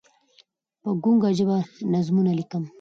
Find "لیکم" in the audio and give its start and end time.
2.39-2.63